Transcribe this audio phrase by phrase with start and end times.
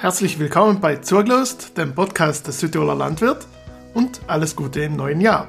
[0.00, 3.48] Herzlich willkommen bei Zurgelost, dem Podcast des Südtiroler Landwirt
[3.94, 5.48] und alles Gute im neuen Jahr.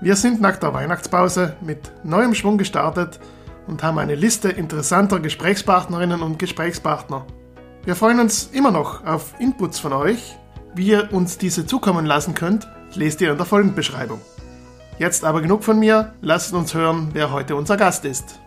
[0.00, 3.20] Wir sind nach der Weihnachtspause mit neuem Schwung gestartet
[3.68, 7.24] und haben eine Liste interessanter Gesprächspartnerinnen und Gesprächspartner.
[7.84, 10.36] Wir freuen uns immer noch auf Inputs von euch.
[10.74, 14.20] Wie ihr uns diese zukommen lassen könnt, lest ihr in der Folgenbeschreibung.
[14.98, 18.40] Jetzt aber genug von mir, lasst uns hören, wer heute unser Gast ist.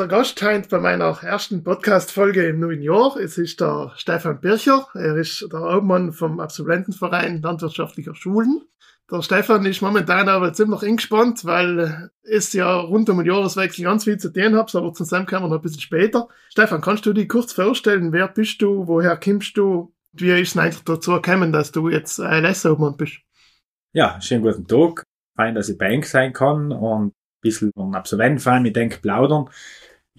[0.00, 3.18] Der Gast scheint bei meiner ersten Podcast-Folge im neuen Jahr.
[3.18, 4.86] Es ist der Stefan Bircher.
[4.94, 8.62] Er ist der Obmann vom Absolventenverein Landwirtschaftlicher Schulen.
[9.12, 14.04] Der Stefan ist momentan aber ziemlich eingespannt, weil es ja rund um den Jahreswechsel ganz
[14.04, 16.28] viel zu tun hat, aber zusammen kommen wir noch ein bisschen später.
[16.48, 20.56] Stefan, kannst du dich kurz vorstellen, wer bist du, woher kommst du, wie ist es
[20.56, 23.18] eigentlich dazu gekommen, dass du jetzt ALS-Obmann bist?
[23.92, 25.04] Ja, schönen guten Tag.
[25.36, 29.50] Fein, dass ich bei Eng sein kann und ein bisschen vom Absolventenverein mit Denk plaudern.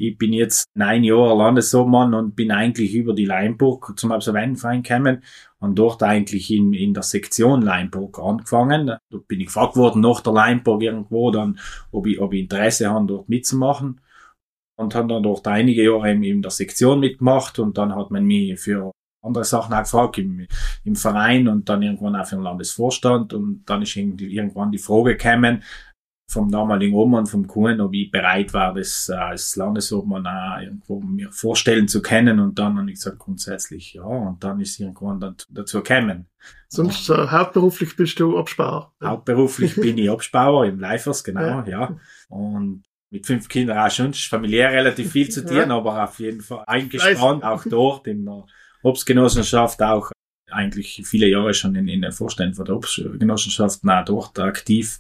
[0.04, 5.24] Ich bin jetzt neun Jahre Landesobmann und bin eigentlich über die Leinburg zum Absolventenverein gekommen
[5.60, 8.88] und dort eigentlich in, in der Sektion Leinburg angefangen.
[8.88, 11.60] Da bin ich gefragt worden nach der Leinburg irgendwo dann,
[11.92, 14.02] ob ich, ob ich Interesse habe, dort mitzumachen.
[14.76, 18.26] Und habe dann dort einige Jahre in, in der Sektion mitgemacht und dann hat man
[18.26, 18.92] mich für
[19.22, 20.48] andere Sachen auch gefragt im,
[20.84, 25.16] im Verein und dann irgendwann auch für den Landesvorstand und dann ist irgendwann die Frage
[25.16, 25.62] gekommen,
[26.32, 31.02] vom damaligen Obmann, vom Kuhn, ob ich bereit war, das äh, als Landesobmann auch irgendwo
[31.02, 32.40] mir vorstellen zu können.
[32.40, 34.04] Und dann habe ich gesagt, grundsätzlich ja.
[34.04, 36.28] Und dann ist irgendwann dann dazu gekommen.
[36.70, 38.94] Sonst äh, hauptberuflich bist du Absbauer.
[39.04, 41.68] Hauptberuflich bin ich Absbauer im Leifers, genau, ja.
[41.68, 41.98] ja.
[42.30, 45.68] Und mit fünf Kindern auch schon familiär relativ viel zu tun, ja.
[45.68, 48.46] aber auf jeden Fall eingespannt, auch dort in der
[48.84, 50.12] Obstgenossenschaft, auch
[50.50, 54.98] eigentlich viele Jahre schon in, in den Vorständen von der Obstgenossenschaft, auch dort aktiv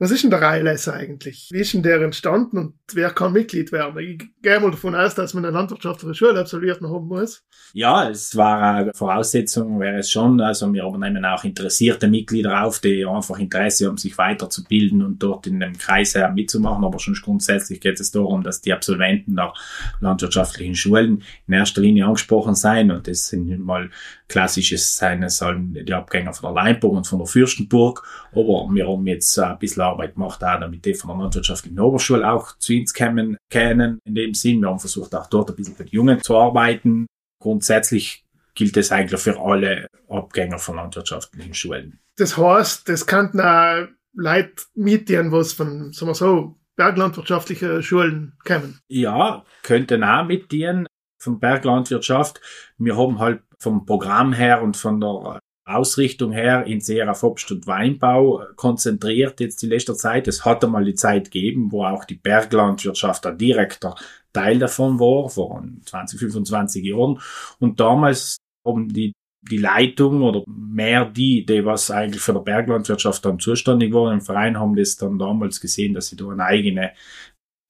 [0.00, 1.50] was ist denn der ALS eigentlich?
[1.52, 3.98] Wie ist denn der entstanden und wer kann Mitglied werden?
[3.98, 7.44] Ich gehe mal davon aus, dass man eine landwirtschaftliche Schule absolviert haben muss.
[7.74, 10.40] Ja, es war eine Voraussetzung, wäre es schon.
[10.40, 15.46] Also wir nehmen auch interessierte Mitglieder auf, die einfach Interesse haben, sich weiterzubilden und dort
[15.46, 16.82] in dem Kreis mitzumachen.
[16.82, 19.52] Aber schon grundsätzlich geht es darum, dass die Absolventen der
[20.00, 22.90] landwirtschaftlichen Schulen in erster Linie angesprochen sein.
[22.90, 23.90] Und das sind mal
[24.30, 28.02] klassisches sein, es sollen die Abgänger von der Leinburg und von der Fürstenburg.
[28.30, 32.30] Aber wir haben jetzt ein bisschen Arbeit gemacht, auch damit die von der landwirtschaftlichen Oberschule
[32.30, 33.98] auch zu uns kommen, kennen.
[34.04, 37.06] In dem Sinn, wir haben versucht auch dort ein bisschen mit Jungen zu arbeiten.
[37.42, 38.24] Grundsätzlich
[38.54, 41.98] gilt es eigentlich für alle Abgänger von landwirtschaftlichen Schulen.
[42.16, 48.80] Das heißt, das könnten auch Leute mitdienen, was von, sagen wir so, berglandwirtschaftlichen Schulen kommen.
[48.88, 50.86] Ja, könnten auch mitdienen
[51.18, 52.40] von Berglandwirtschaft.
[52.78, 57.50] Wir haben halt vom Programm her und von der Ausrichtung her in sehr auf Obst
[57.52, 60.26] und Weinbau konzentriert jetzt in letzter Zeit.
[60.26, 63.94] Es hat einmal die Zeit gegeben, wo auch die Berglandwirtschaft ein direkter
[64.32, 67.20] Teil davon war, vor 20, 25 Jahren.
[67.58, 69.12] Und damals haben die,
[69.42, 74.20] die Leitung oder mehr die, die was eigentlich für die Berglandwirtschaft dann zuständig waren im
[74.20, 76.92] Verein, haben das dann damals gesehen, dass sie da eine eigene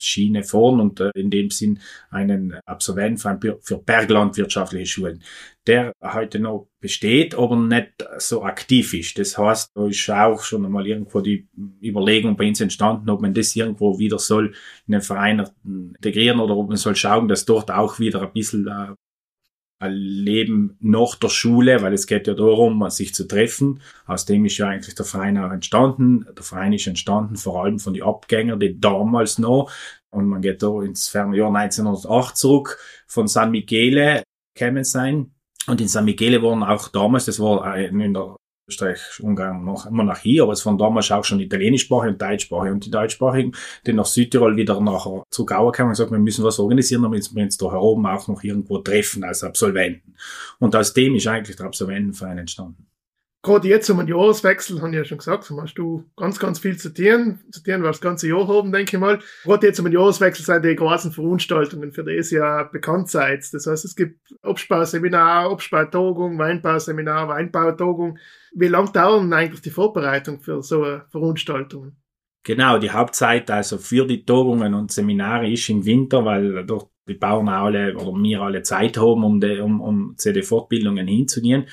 [0.02, 1.80] Schiene fahren und äh, in dem Sinn
[2.10, 5.22] einen Absolventenverein für berglandwirtschaftliche Schulen,
[5.66, 9.18] der heute noch besteht, aber nicht so aktiv ist.
[9.18, 11.48] Das heißt, da ist auch schon einmal irgendwo die
[11.82, 14.54] Überlegung bei uns entstanden, ob man das irgendwo wieder soll
[14.86, 18.66] in den Verein integrieren oder ob man soll schauen, dass dort auch wieder ein bisschen
[18.66, 18.94] äh,
[19.88, 23.80] Leben nach der Schule, weil es geht ja darum, sich zu treffen.
[24.06, 26.26] Aus dem ist ja eigentlich der Verein auch entstanden.
[26.36, 29.70] Der Verein ist entstanden vor allem von den Abgängern, die damals noch,
[30.10, 34.22] und man geht da ins ferne Jahr 1908 zurück, von San Michele
[34.54, 35.32] kämen sein.
[35.66, 38.36] Und in San Michele waren auch damals, das war in der
[38.70, 42.72] Österreich-Ungarn noch Monarchie, aber es waren damals auch schon italienischsprachig und deutschsprachig.
[42.72, 43.52] Und die deutschsprachigen,
[43.86, 47.34] die nach Südtirol wieder nachher zu Gauer kamen und gesagt, wir müssen was organisieren, damit
[47.34, 50.14] wir uns da oben auch noch irgendwo treffen als Absolventen.
[50.58, 52.89] Und aus dem ist eigentlich der Absolventenverein entstanden
[53.42, 56.76] gerade jetzt um den Jahreswechsel, habe ich ja schon gesagt, hast du ganz, ganz viel
[56.76, 57.40] zu tun.
[57.50, 59.18] Zu tun, weil das ganze Jahr haben, denke ich mal.
[59.44, 63.46] Gerade jetzt um den Jahreswechsel sind die großen Veranstaltungen, für die ist ja bekannt seid.
[63.52, 68.18] Das heißt, es gibt Abspauseminar, Abspautagung, Weinbauseminar, Weinbautagung.
[68.54, 71.96] Wie lang dauern eigentlich die Vorbereitung für so eine Veranstaltung?
[72.42, 77.14] Genau, die Hauptzeit also für die Tagungen und Seminare ist im Winter, weil dort die
[77.14, 81.66] Bauern alle oder wir alle Zeit haben, um, die, um, um zu den Fortbildungen hinzugehen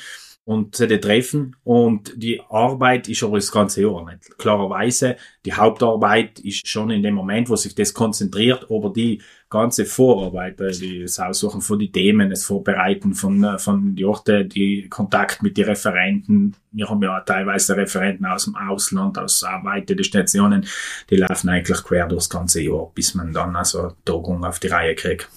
[0.48, 1.58] und den Treffen.
[1.66, 4.38] Und die Arbeit ist aber das ganze Jahr nicht.
[4.38, 9.84] Klarerweise, die Hauptarbeit ist schon in dem Moment, wo sich das konzentriert, aber die ganze
[9.84, 14.88] Vorarbeit, die das Aussuchen von die Themen, das Vorbereiten von, äh, von die Orte, die
[14.88, 16.56] Kontakt mit den Referenten.
[16.72, 20.66] Wir haben ja teilweise Referenten aus dem Ausland, aus weite Destinationen,
[21.10, 24.96] die laufen eigentlich quer durchs ganze Jahr, bis man dann also Tagung auf die Reihe
[24.96, 25.30] kriegt.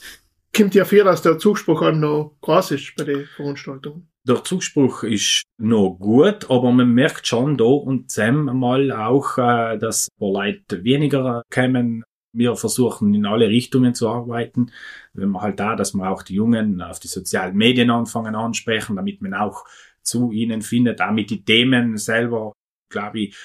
[0.57, 4.10] kommt ja viel, dass der Zuspruch auch noch groß ist bei den Veranstaltungen.
[4.29, 9.79] Der Zuspruch ist noch gut, aber man merkt schon da und zusammen mal auch, äh,
[9.79, 12.05] dass Leute weniger kommen.
[12.33, 14.73] Wir versuchen in alle Richtungen zu arbeiten.
[15.15, 18.97] Wenn man halt da, dass wir auch die Jungen auf die sozialen Medien anfangen ansprechen,
[18.97, 19.65] damit man auch
[20.03, 22.53] zu ihnen findet, damit die Themen selber,
[22.91, 23.37] glaube ich,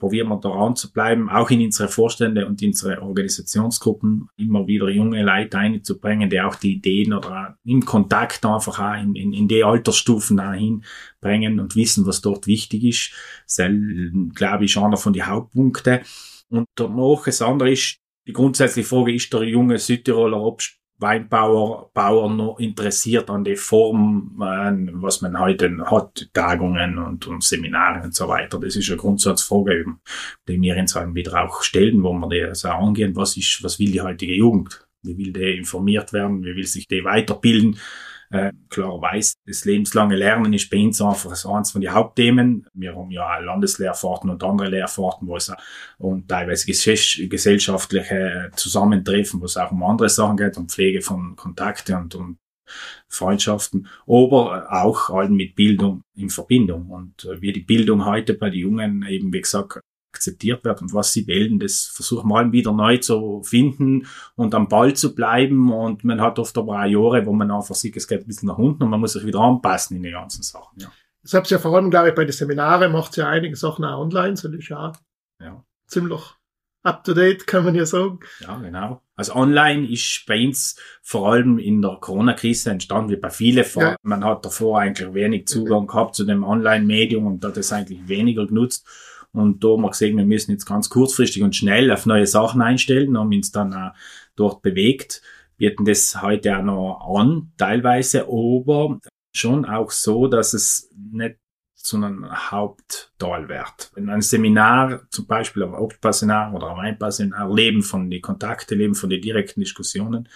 [0.00, 5.22] probieren wir daran zu bleiben, auch in unsere Vorstände und unsere Organisationsgruppen immer wieder junge
[5.22, 9.62] Leute einzubringen, die auch die Ideen oder im Kontakt einfach auch in, in, in die
[9.62, 13.12] Altersstufen hinbringen und wissen, was dort wichtig ist.
[13.46, 13.68] Das
[14.34, 16.00] glaube ich, einer von den Hauptpunkten.
[16.48, 20.38] Und danach, das andere ist, die grundsätzliche Frage, ist der junge Südtiroler
[21.00, 27.42] Weinbauer Bauer noch interessiert an die Form, äh, was man heute hat, Tagungen und, und
[27.42, 28.60] Seminare und so weiter.
[28.60, 29.84] Das ist eine Grundsatzfrage,
[30.46, 33.78] die wir uns dann wieder auch stellen, wo wir die so angehen, was ist, was
[33.78, 34.86] will die heutige Jugend?
[35.02, 36.44] Wie will die informiert werden?
[36.44, 37.78] Wie will sich die weiterbilden?
[38.32, 42.66] Äh, klar weiß, das lebenslange Lernen ist bei uns einfach eines von den Hauptthemen.
[42.74, 45.52] Wir haben ja Landeslehrfahrten und andere Lehrfahrten, wo es
[45.98, 51.96] und teilweise gesellschaftliche Zusammentreffen, wo es auch um andere Sachen geht, um Pflege von Kontakte
[51.96, 52.38] und, und
[53.08, 56.88] Freundschaften, aber auch halt mit Bildung in Verbindung.
[56.90, 59.80] Und äh, wie die Bildung heute bei den Jungen eben, wie gesagt,
[60.12, 64.54] akzeptiert wird und was sie wählen, das versuchen wir mal wieder neu zu finden und
[64.54, 67.96] am Ball zu bleiben und man hat oft aber auch Jahre, wo man einfach sieht,
[67.96, 70.42] es geht ein bisschen nach unten und man muss sich wieder anpassen in die ganzen
[70.42, 70.80] Sachen.
[70.80, 70.92] Ja.
[71.22, 73.84] Das habt ihr ja vor allem, glaube ich, bei den Seminaren macht ja einige Sachen
[73.84, 74.92] auch online, so ist ja,
[75.40, 75.64] ja.
[75.86, 76.22] ziemlich
[76.82, 78.20] up to date, kann man ja sagen.
[78.40, 79.02] Ja, genau.
[79.16, 83.66] Also online ist bei uns vor allem in der Corona-Krise entstanden, wie bei vielen.
[83.76, 83.96] Ja.
[84.02, 88.46] Man hat davor eigentlich wenig Zugang gehabt zu dem Online-Medium und hat das eigentlich weniger
[88.46, 88.86] genutzt.
[89.32, 92.62] Und da haben wir gesehen, wir müssen jetzt ganz kurzfristig und schnell auf neue Sachen
[92.62, 93.92] einstellen, haben uns dann auch
[94.36, 95.22] dort bewegt.
[95.62, 98.98] Hatten das heute auch noch an, teilweise, aber
[99.36, 101.36] schon auch so, dass es nicht
[101.74, 103.90] zu einem Hauptteil wird.
[103.94, 108.94] Wenn ein Seminar, zum Beispiel ein Hauptpasseminar oder ein Weinpasseminar, leben von den Kontakten, leben
[108.94, 110.28] von den direkten Diskussionen.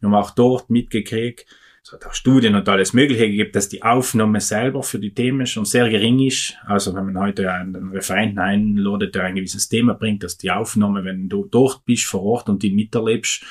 [0.00, 1.46] Wir haben auch dort mitgekriegt,
[1.84, 5.46] es hat auch Studien und alles Mögliche gegeben, dass die Aufnahme selber für die Themen
[5.46, 6.56] schon sehr gering ist.
[6.64, 11.04] Also wenn man heute einen Referenten einladet, der ein gewisses Thema bringt, dass die Aufnahme,
[11.04, 13.44] wenn du dort bist vor Ort und ihn miterlebst,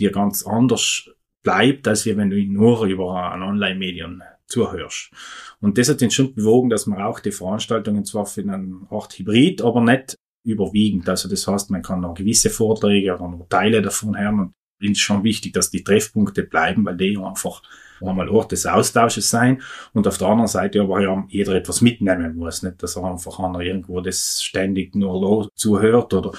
[0.00, 1.10] dir ganz anders
[1.44, 5.12] bleibt, als wenn du ihn nur über ein Online-Medium zuhörst.
[5.60, 9.16] Und das hat uns schon bewogen, dass man auch die Veranstaltungen zwar für einen Art
[9.16, 11.08] Hybrid, aber nicht überwiegend.
[11.08, 15.00] Also das heißt, man kann noch gewisse Vorträge oder noch Teile davon hören und ist
[15.00, 17.62] schon wichtig, dass die Treffpunkte bleiben, weil die einfach
[18.00, 19.62] einmal Ort des Austausches sein
[19.92, 23.38] und auf der anderen Seite aber ja jeder etwas mitnehmen muss, nicht, dass er einfach
[23.38, 26.32] einer irgendwo das ständig nur zuhört oder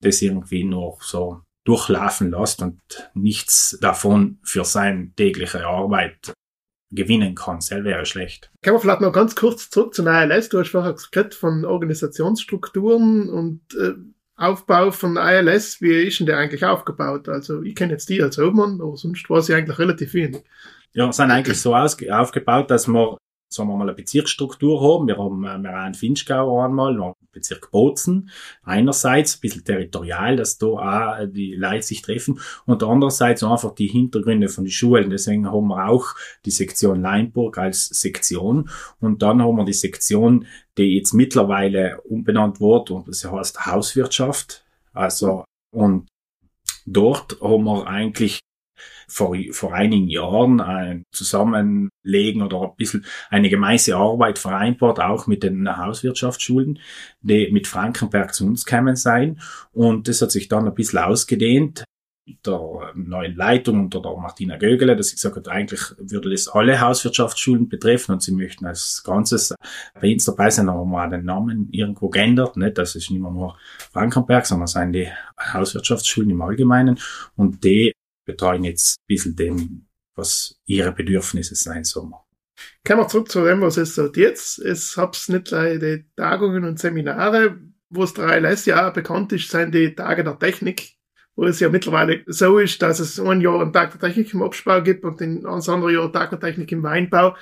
[0.00, 2.80] das irgendwie nur so durchlaufen lässt und
[3.14, 6.32] nichts davon für seine tägliche Arbeit
[6.90, 7.56] gewinnen kann.
[7.56, 8.50] Das wäre schlecht.
[8.62, 10.48] Können wir vielleicht noch ganz kurz zurück zu ALS?
[10.48, 13.92] Du hast vorher gesagt von Organisationsstrukturen und äh,
[14.38, 17.28] Aufbau von ILS, wie ist denn der eigentlich aufgebaut?
[17.28, 20.42] Also ich kenne jetzt die als Obmann, aber sonst war sie eigentlich relativ wenig.
[20.92, 23.18] Ja, sind eigentlich so aufgebaut, dass wir
[23.50, 25.06] sagen wir mal, eine Bezirksstruktur haben.
[25.06, 28.30] Wir haben, äh, wir haben Finchgau einmal, noch Bezirk Bozen.
[28.62, 33.86] Einerseits ein bisschen territorial, dass da auch die Leute sich treffen und andererseits einfach die
[33.86, 35.10] Hintergründe von den Schulen.
[35.10, 36.06] Deswegen haben wir auch
[36.44, 38.68] die Sektion Leinburg als Sektion
[39.00, 40.46] und dann haben wir die Sektion,
[40.76, 44.64] die jetzt mittlerweile umbenannt wurde und das heißt Hauswirtschaft.
[44.92, 46.08] Also, und
[46.86, 48.40] dort haben wir eigentlich
[49.08, 55.42] vor, vor einigen Jahren ein Zusammenlegen oder ein bisschen eine gemeinsame Arbeit vereinbart, auch mit
[55.42, 56.78] den Hauswirtschaftsschulen,
[57.22, 59.40] die mit Frankenberg zu uns kämen sein.
[59.72, 61.84] Und das hat sich dann ein bisschen ausgedehnt
[62.44, 66.80] der neuen Leitung unter der Martina Gögele, dass sie gesagt hat, eigentlich würde das alle
[66.80, 69.54] Hauswirtschaftsschulen betreffen und sie möchten als Ganzes
[70.00, 72.76] bei uns dabei sein, haben wir den Namen irgendwo geändert, nicht?
[72.78, 73.56] Das ist nicht mehr nur
[73.92, 75.08] Frankenberg, sondern sind die
[75.40, 76.98] Hauswirtschaftsschulen im Allgemeinen
[77.36, 77.92] und die
[78.28, 82.12] betreuen jetzt ein bisschen dem, was ihre Bedürfnisse sein sollen.
[82.86, 84.58] Kommen wir zurück zu dem, was es so jetzt.
[84.58, 87.58] Es hab's nicht die Tagungen und Seminare,
[87.88, 90.92] wo es der ALS ja auch bekannt ist, sind die Tage der Technik,
[91.36, 94.42] wo es ja mittlerweile so ist, dass es ein Jahr einen Tag der Technik im
[94.42, 97.34] Absbau gibt und ein anderes Jahr einen Tag der Technik im Weinbau.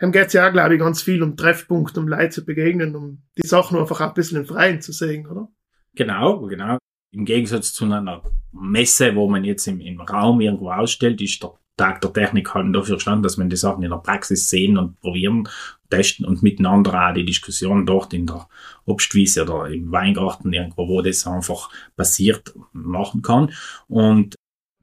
[0.00, 2.96] Dann geht es ja auch, glaube ich, ganz viel um Treffpunkte, um Leute zu begegnen,
[2.96, 5.48] um die Sachen einfach auch ein bisschen im Freien zu sehen, oder?
[5.94, 6.78] Genau, genau.
[7.12, 8.22] Im Gegensatz zu einer
[8.52, 12.74] Messe, wo man jetzt im, im Raum irgendwo ausstellt, ist der Tag der Technik halt
[12.74, 15.46] dafür stand, dass man die Sachen in der Praxis sehen und probieren,
[15.90, 18.48] testen und miteinander auch die Diskussion dort in der
[18.86, 23.52] Obstwiese oder im Weingarten irgendwo, wo das einfach passiert, machen kann.
[23.88, 24.36] Und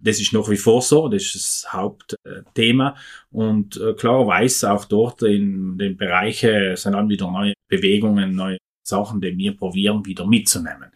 [0.04, 2.96] Das ist nach wie vor so, das ist das Hauptthema.
[3.32, 8.58] Und äh, klar weiß auch dort in den Bereichen sind dann wieder neue Bewegungen, neue
[8.86, 10.92] Sachen, die wir probieren, wieder mitzunehmen.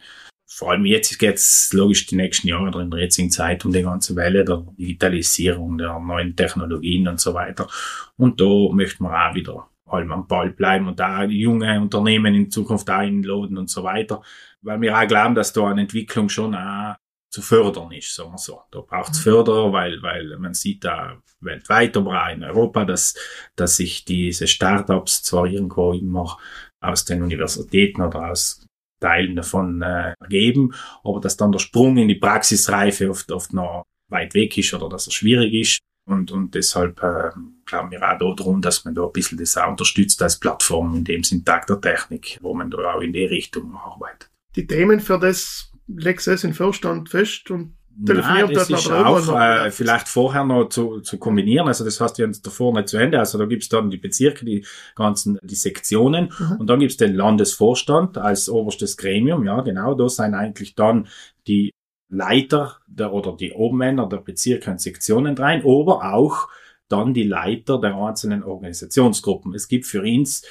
[0.58, 3.72] Vor allem jetzt geht es logisch die nächsten Jahre oder in der jetzigen Zeit um
[3.72, 7.68] die ganze Welle der Digitalisierung, der neuen Technologien und so weiter.
[8.16, 12.50] Und da möchten wir auch wieder allem am Ball bleiben und da junge Unternehmen in
[12.50, 14.20] Zukunft einladen und so weiter.
[14.60, 16.96] Weil wir auch glauben, dass da eine Entwicklung schon auch
[17.30, 18.60] zu fördern ist, sagen wir so.
[18.72, 23.14] Da braucht es Förderer, weil, weil man sieht da weltweit, aber auch in Europa, dass,
[23.54, 26.36] dass sich diese Startups zwar irgendwo immer
[26.80, 28.66] aus den Universitäten oder aus
[29.00, 30.74] Teilen davon äh, ergeben,
[31.04, 34.88] aber dass dann der Sprung in die Praxisreife oft, oft noch weit weg ist oder
[34.88, 35.78] dass er schwierig ist.
[36.06, 37.30] Und, und deshalb äh,
[37.66, 41.04] glauben wir auch darum, dass man da ein bisschen das auch unterstützt als Plattform in
[41.04, 44.30] dem Sinn Tag der Technik, wo man da auch in die Richtung arbeitet.
[44.56, 49.70] Die Themen für das Lexus in Vorstand fest und telefoniert Nein, das ist auch äh,
[49.70, 51.66] vielleicht vorher noch zu, zu kombinieren.
[51.66, 53.18] Also das heißt, wir haben davor nicht zu Ende.
[53.18, 54.64] Also da gibt's dann die Bezirke, die
[54.94, 56.56] ganzen, die Sektionen mhm.
[56.58, 59.44] und dann gibt's den Landesvorstand als oberstes Gremium.
[59.44, 59.94] Ja, genau.
[59.94, 61.08] Da sind eigentlich dann
[61.46, 61.72] die
[62.08, 66.48] Leiter der, oder die Obermänner der Bezirke und Sektionen rein, aber auch
[66.88, 69.54] dann die Leiter der einzelnen Organisationsgruppen.
[69.54, 70.42] Es gibt für uns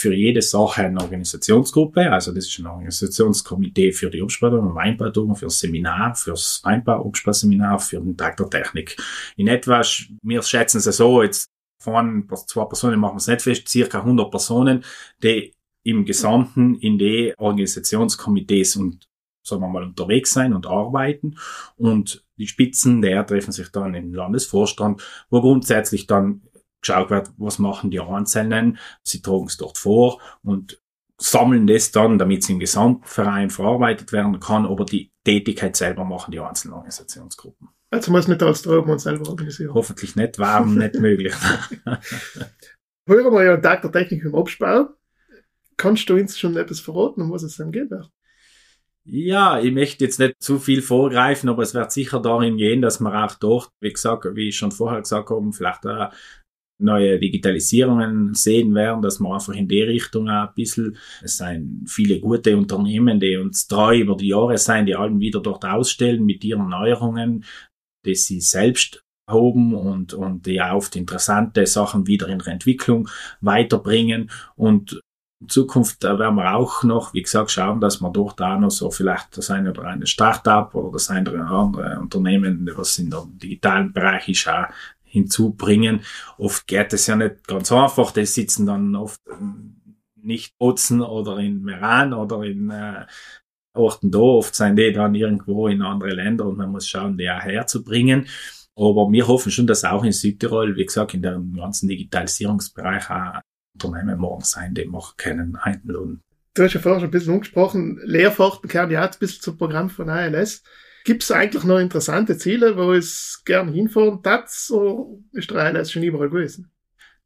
[0.00, 5.36] für jede Sache eine Organisationsgruppe, also das ist ein Organisationskomitee für die Obstbautung und Weinbautung,
[5.36, 8.96] für das Seminar, fürs Weinbau-Obstbauseminar, für den Tag der Technik.
[9.36, 9.82] In etwa,
[10.22, 11.50] wir schätzen es so, jetzt
[11.82, 14.84] von zwei Personen machen wir es nicht fest, circa 100 Personen,
[15.22, 15.54] die
[15.84, 19.06] im Gesamten in die Organisationskomitees und
[19.42, 21.36] sagen wir mal unterwegs sein und arbeiten
[21.76, 26.40] und die Spitzen der treffen sich dann im Landesvorstand, wo grundsätzlich dann
[26.80, 30.80] geschaut wird, was machen die Einzelnen, sie tragen es dort vor und
[31.18, 36.32] sammeln das dann, damit es im Gesamtverein verarbeitet werden kann, aber die Tätigkeit selber machen
[36.32, 37.68] die einzelnen Organisationsgruppen.
[37.90, 39.74] Also muss nicht als Traum selber organisieren.
[39.74, 41.34] Hoffentlich nicht, war nicht möglich.
[43.06, 44.90] Hören wir ja einen Tag der Technik im Absbau.
[45.76, 47.90] Kannst du uns schon etwas verraten, um was es dann geht?
[49.04, 53.00] Ja, ich möchte jetzt nicht zu viel vorgreifen, aber es wird sicher darin gehen, dass
[53.00, 55.84] wir auch dort, wie gesagt, wie ich schon vorher gesagt habe, vielleicht
[56.80, 61.84] neue Digitalisierungen sehen werden, dass wir einfach in die Richtung auch ein bisschen, es sind
[61.86, 66.24] viele gute Unternehmen, die uns treu über die Jahre sein, die allem wieder dort ausstellen
[66.24, 67.44] mit ihren Neuerungen,
[68.04, 73.08] die sie selbst hoben und, und die oft interessante Sachen wieder in der Entwicklung
[73.40, 74.30] weiterbringen.
[74.56, 75.00] Und
[75.40, 78.90] in Zukunft werden wir auch noch, wie gesagt, schauen, dass wir dort auch noch so
[78.90, 83.24] vielleicht das eine oder eine Start-up oder das eine oder andere Unternehmen, was in der
[83.26, 84.66] digitalen Bereich ist, auch
[85.10, 86.00] hinzubringen.
[86.38, 88.12] Oft geht es ja nicht ganz einfach.
[88.12, 89.20] Die sitzen dann oft
[90.16, 93.06] nicht Bozen oder in Meran oder in äh,
[93.74, 94.18] Orten da.
[94.18, 98.26] Oft sind die dann irgendwo in andere Länder und man muss schauen, die auch herzubringen.
[98.76, 103.40] Aber wir hoffen schon, dass auch in Südtirol, wie gesagt, in dem ganzen Digitalisierungsbereich auch
[103.74, 106.22] Unternehmen morgen sein, die wir können einladen.
[106.54, 109.56] Du hast ja vorher schon ein bisschen umgesprochen, Lehrfachten gehören ja auch ein bisschen zum
[109.56, 110.62] Programm von ALS.
[111.04, 115.92] Gibt es eigentlich noch interessante Ziele, wo es gern hinfahren tat, oder ist der ALS
[115.92, 116.70] schon überall gewesen?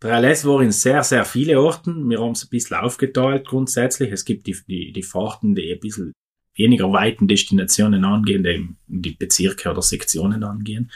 [0.03, 2.09] Der ALS war in sehr, sehr viele Orten.
[2.11, 4.13] Wir haben es ein bisschen aufgeteilt grundsätzlich.
[4.13, 6.13] Es gibt die, die, die Fahrten, die ein bisschen
[6.57, 10.93] weniger weiten Destinationen angehen, die die Bezirke oder Sektionen angehen,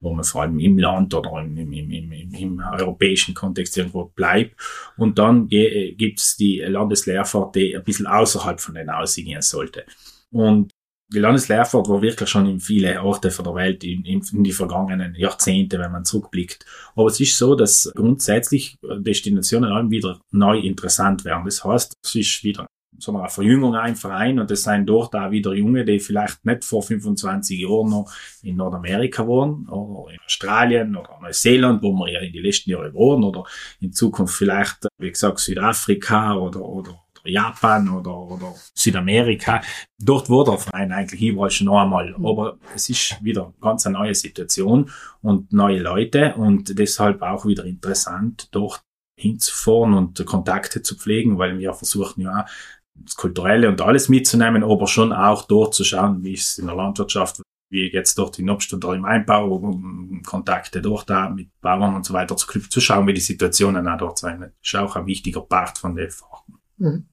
[0.00, 4.06] wo man vor allem im Land oder im, im, im, im, im europäischen Kontext irgendwo
[4.06, 4.60] bleibt.
[4.96, 9.84] Und dann gibt's die Landeslehrfahrt, die ein bisschen außerhalb von den ausgehen sollte.
[10.30, 10.72] Und
[11.12, 15.14] die Landeslehrfahrt war wirklich schon in viele Orte von der Welt in, in, die vergangenen
[15.14, 16.64] Jahrzehnte, wenn man zurückblickt.
[16.96, 21.44] Aber es ist so, dass grundsätzlich Destinationen allem wieder neu interessant werden.
[21.44, 22.66] Das heißt, es ist wieder
[23.06, 26.64] wir, eine Verjüngung ein Verein und es sind dort auch wieder Junge, die vielleicht nicht
[26.64, 32.20] vor 25 Jahren noch in Nordamerika waren oder in Australien oder Neuseeland, wo wir ja
[32.20, 33.44] in die letzten Jahre waren oder
[33.80, 39.62] in Zukunft vielleicht, wie gesagt, Südafrika oder, oder Japan oder, oder Südamerika.
[39.98, 42.14] Dort wo der Verein eigentlich überall schon noch einmal.
[42.16, 42.26] Mhm.
[42.26, 47.64] Aber es ist wieder ganz eine neue Situation und neue Leute und deshalb auch wieder
[47.64, 48.82] interessant, dort
[49.18, 52.46] hinzufahren und Kontakte zu pflegen, weil wir versuchen ja
[52.94, 56.76] das Kulturelle und alles mitzunehmen, aber schon auch dort zu schauen, wie es in der
[56.76, 61.94] Landwirtschaft, wie geht's dort in Obst oder im Einbau, um Kontakte dort da mit Bauern
[61.94, 64.40] und so weiter zu, zu schauen, wie die Situationen auch dort sind.
[64.40, 66.58] Das ist auch ein wichtiger Part von den Fahrten.
[66.76, 67.06] Mhm.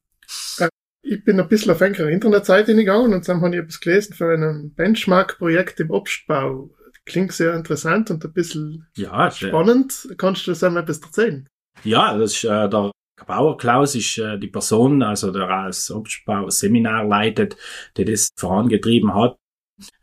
[1.02, 4.34] Ich bin ein bisschen auf eine Internetseite hingegangen und dann habe ich etwas gelesen für
[4.34, 6.70] ein Benchmark-Projekt im Obstbau.
[7.06, 10.10] Klingt sehr interessant und ein bisschen ja, spannend.
[10.18, 11.48] Kannst du das einmal etwas erzählen?
[11.84, 12.92] Ja, das ist äh, der
[13.26, 17.58] Bauer Klaus ist äh, die Person, also der als Obstbau Seminar leitet,
[17.98, 19.38] der das vorangetrieben hat.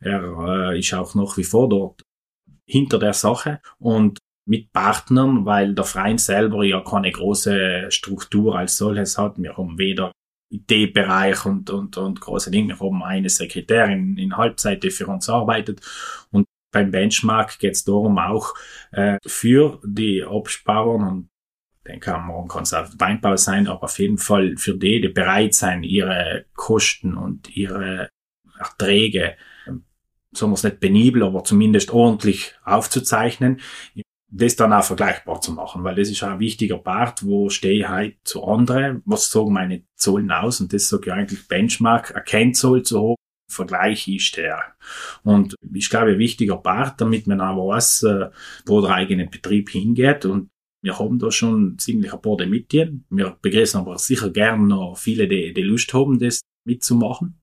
[0.01, 2.03] Er äh, ist auch noch wie vor dort
[2.67, 8.77] hinter der Sache und mit Partnern, weil der Verein selber ja keine große Struktur als
[8.77, 9.39] solches hat.
[9.39, 10.13] Wir haben weder
[10.51, 12.79] IT-Bereich und, und, und große Dinge.
[12.79, 15.81] Wir haben eine Sekretärin in Halbzeit, die für uns arbeitet.
[16.31, 18.55] Und beim Benchmark geht es darum auch
[18.93, 21.29] äh, für die Obstbauern und
[21.87, 25.09] den kann man kann es auch Weinbau sein, aber auf jeden Fall für die, die
[25.09, 28.09] bereit sein, ihre Kosten und ihre
[28.59, 29.37] Erträge,
[30.33, 33.61] sagen wir es nicht penibel, aber zumindest ordentlich aufzuzeichnen,
[34.37, 37.81] das dann auch vergleichbar zu machen, weil das ist auch ein wichtiger Part, wo stehe
[37.81, 42.15] ich halt zu anderen, was sagen meine Zollen aus und das sage ich eigentlich Benchmark,
[42.15, 43.17] ein Kennzoll zu hoch,
[43.49, 44.75] Vergleich ist der.
[45.23, 48.31] Und ich glaube, ein wichtiger Part, damit man auch weiß, äh,
[48.67, 50.49] wo der eigene Betrieb hingeht und
[50.83, 53.05] wir haben da schon ziemlich ein paar mitgehen.
[53.11, 57.41] Wir begrüßen aber sicher gern noch viele, die, die Lust haben, das mitzumachen.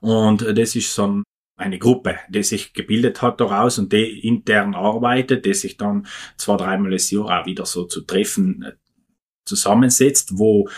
[0.00, 1.22] Und das ist so
[1.56, 6.56] eine Gruppe, die sich gebildet hat daraus und die intern arbeitet, die sich dann zwei,
[6.56, 8.64] dreimal das Jahr auch wieder so zu treffen
[9.46, 10.68] zusammensetzt, wo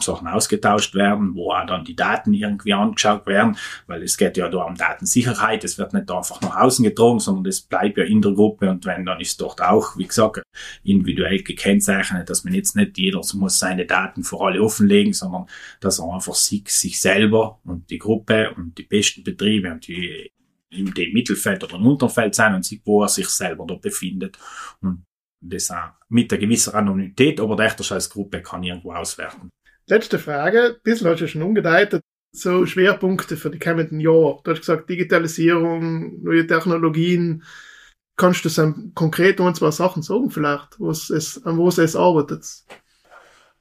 [0.00, 3.56] Sachen ausgetauscht werden, wo auch dann die Daten irgendwie angeschaut werden,
[3.86, 7.46] weil es geht ja da um Datensicherheit, es wird nicht einfach nach außen getragen, sondern
[7.46, 10.42] es bleibt ja in der Gruppe und wenn, dann ist dort auch, wie gesagt,
[10.82, 15.46] individuell gekennzeichnet, dass man jetzt nicht jeder muss seine Daten vor alle offenlegen, sondern
[15.80, 20.30] dass er einfach sich, sich selber und die Gruppe und die besten Betriebe und die
[20.70, 24.38] im Mittelfeld oder im Unterfeld sein und sieht, wo er sich selber da befindet.
[24.80, 25.04] Und
[25.40, 29.50] das auch mit einer gewissen Anonymität, aber der als Gruppe kann irgendwo auswerten.
[29.88, 32.02] Letzte Frage, ein bisschen hast du schon umgedeutet,
[32.32, 34.40] so Schwerpunkte für die kommenden Jahre.
[34.42, 37.44] Du hast gesagt, Digitalisierung, neue Technologien.
[38.16, 42.44] Kannst du so konkret ein, zwei Sachen sagen vielleicht, was es, an was es arbeitet?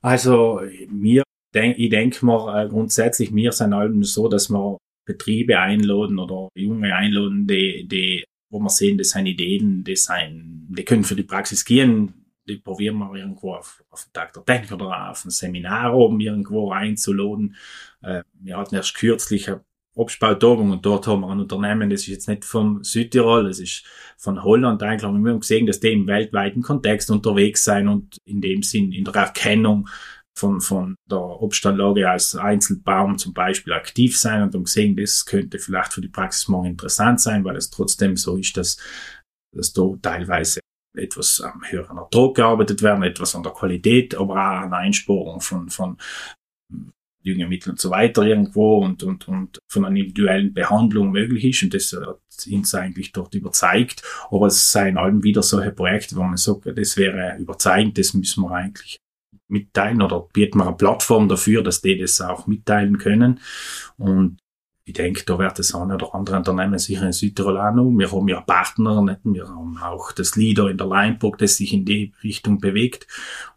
[0.01, 5.59] Also, mir, denk, ich denke mal, äh, grundsätzlich, wir sind allem so, dass wir Betriebe
[5.59, 8.23] einladen oder Junge einladen, die, die
[8.55, 12.13] wo wir sehen, das sind Ideen, die, sind, die können für die Praxis gehen,
[12.47, 16.19] die probieren wir irgendwo auf, auf den Tag der Technik oder auf ein Seminar oben
[16.21, 17.55] irgendwo einzuladen.
[18.01, 19.61] Äh, wir hatten erst kürzlich eine
[19.95, 23.83] Obstbautagung und dort haben wir ein Unternehmen, das ist jetzt nicht vom Südtirol, das ist
[24.17, 25.03] von Holland eigentlich.
[25.03, 29.03] Wir haben gesehen, dass die im weltweiten Kontext unterwegs sein und in dem Sinn in
[29.03, 29.89] der Erkennung
[30.37, 35.59] von, von der Obstanlage als Einzelbaum zum Beispiel aktiv sein und dann gesehen, das könnte
[35.59, 38.77] vielleicht für die Praxis morgen interessant sein, weil es trotzdem so ist, dass,
[39.55, 40.59] dass da teilweise
[40.97, 45.69] etwas am höheren Ertrag gearbeitet werden, etwas an der Qualität, aber auch an Einsporung von,
[45.69, 45.97] von
[47.25, 51.73] Düngemittel und so weiter irgendwo und, und, und von einer individuellen Behandlung möglich ist und
[51.73, 52.19] das hat
[52.51, 54.03] uns eigentlich dort überzeugt.
[54.29, 58.43] Aber es seien allem wieder solche Projekte, wo man sagt, das wäre überzeugend, das müssen
[58.43, 58.99] wir eigentlich
[59.47, 63.39] mitteilen oder bieten wir eine Plattform dafür, dass die das auch mitteilen können.
[63.97, 64.37] Und
[64.87, 67.89] ich denke, da wird das eine oder andere Unternehmen sicher in Südtirol auch noch.
[67.89, 69.19] Wir haben ja Partner, nicht?
[69.23, 73.07] wir haben auch das Leader in der Lineburg, das sich in die Richtung bewegt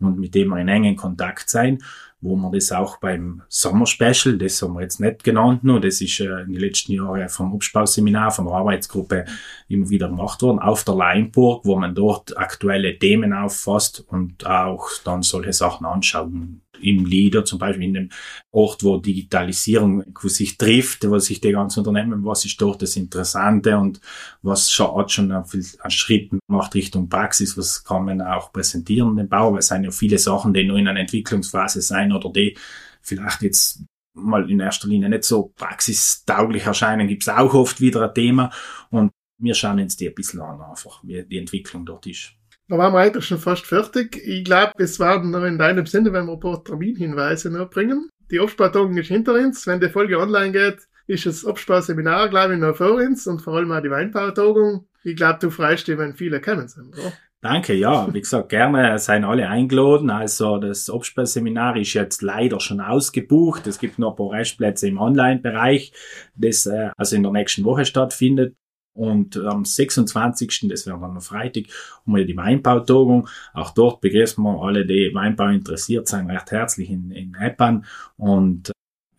[0.00, 1.82] und mit dem wir in engen Kontakt sein
[2.20, 6.00] wo man das auch beim Sommer Special, das haben wir jetzt nicht genannt, nur das
[6.00, 9.24] ist äh, in den letzten Jahren vom Obstbauseminar, von der Arbeitsgruppe
[9.68, 14.88] immer wieder gemacht worden, auf der Leinburg, wo man dort aktuelle Themen auffasst und auch
[15.04, 18.08] dann solche Sachen anschauen im Lieder, zum Beispiel in dem
[18.50, 23.76] Ort, wo Digitalisierung sich trifft, wo sich die ganzen Unternehmen, was ist dort das Interessante
[23.76, 24.00] und
[24.42, 29.16] was schon, hat schon einen, einen Schritt gemacht Richtung Praxis, was kann man auch präsentieren
[29.16, 32.30] den Bau, weil es sind ja viele Sachen, die nur in einer Entwicklungsphase sein oder
[32.30, 32.56] die
[33.02, 38.02] vielleicht jetzt mal in erster Linie nicht so praxistauglich erscheinen, gibt es auch oft wieder
[38.02, 38.50] ein Thema
[38.90, 42.32] und wir schauen uns die ein bisschen an, einfach, wie die Entwicklung dort ist.
[42.68, 44.20] Da waren wir eigentlich schon fast fertig.
[44.24, 48.10] Ich glaube, es werden noch in deinem Sinne, wenn wir ein paar Terminhinweise noch bringen.
[48.30, 49.66] Die Abspartagung ist hinter uns.
[49.66, 53.54] Wenn die Folge online geht, ist das Absparseminar, glaube ich, noch vor uns und vor
[53.54, 54.86] allem auch die Weinbautagung.
[55.02, 57.12] Ich glaube, du freust dich, wenn viele kommen sind, oder?
[57.40, 58.12] Danke, ja.
[58.12, 60.10] Wie gesagt, gerne seien alle eingeladen.
[60.10, 63.66] Also das Obstseminar ist jetzt leider schon ausgebucht.
[63.66, 65.92] Es gibt noch ein paar Restplätze im Online-Bereich,
[66.34, 68.56] das äh, also in der nächsten Woche stattfindet.
[68.94, 71.64] Und am 26., das wäre dann am Freitag,
[72.04, 73.28] haben wir die Weinbautagung.
[73.54, 77.84] Auch dort begrüßen wir alle, die Weinbau interessiert sind, recht herzlich in, in Eppan.
[78.16, 78.72] Und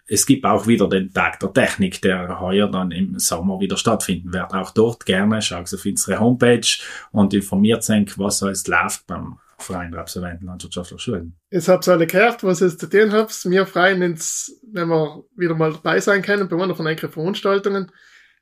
[0.10, 4.34] es gibt auch wieder den Tag der Technik, der heuer dann im Sommer wieder stattfinden
[4.34, 4.53] wird.
[4.53, 6.67] Auch dort gerne schaut auf unsere Homepage
[7.12, 11.36] und informiert sich, was alles läuft beim Verein der Absolventen Landwirtschaftlicher Schulen.
[11.51, 13.49] Jetzt habt ihr alle gehört, was ihr zu tun habt.
[13.49, 17.91] Wir freuen uns, wenn wir wieder mal dabei sein können bei einer von euren Veranstaltungen.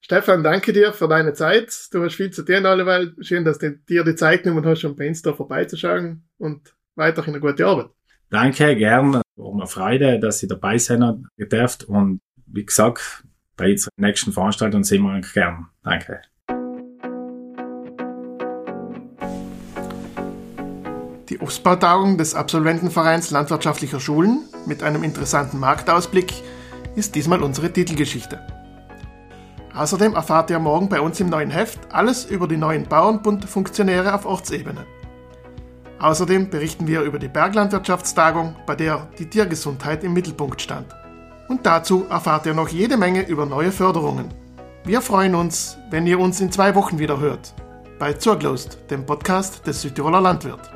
[0.09, 1.89] Stefan, danke dir für deine Zeit.
[1.91, 3.13] Du hast viel zu tun alleweil.
[3.19, 7.33] Schön, dass du dir die Zeit genommen hast, um bei uns da vorbeizuschauen und weiterhin
[7.33, 7.89] eine gute Arbeit.
[8.29, 9.21] Danke, gern.
[9.35, 11.83] War mir Freude, dass ihr dabei sein dürft.
[11.83, 13.25] Und wie gesagt,
[13.57, 15.67] bei der nächsten Veranstaltung sehen wir uns gern.
[15.83, 16.21] Danke.
[21.27, 26.31] Die Obstbautagung des Absolventenvereins Landwirtschaftlicher Schulen mit einem interessanten Marktausblick
[26.95, 28.39] ist diesmal unsere Titelgeschichte.
[29.77, 34.25] Außerdem erfahrt ihr morgen bei uns im neuen Heft alles über die neuen Bauernbund-Funktionäre auf
[34.25, 34.87] Ortsebene.
[35.99, 40.87] Außerdem berichten wir über die Berglandwirtschaftstagung, bei der die Tiergesundheit im Mittelpunkt stand.
[41.47, 44.33] Und dazu erfahrt ihr noch jede Menge über neue Förderungen.
[44.83, 47.53] Wir freuen uns, wenn ihr uns in zwei Wochen wieder hört.
[47.99, 50.71] Bei Zurglost, dem Podcast des Südtiroler Landwirt.